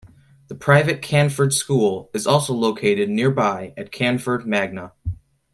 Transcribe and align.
The 0.47 0.55
private 0.55 1.03
Canford 1.03 1.53
School 1.53 2.09
is 2.11 2.25
also 2.25 2.55
located 2.55 3.07
nearby 3.07 3.75
at 3.77 3.91
Canford 3.91 4.47
Magna. 4.47 4.93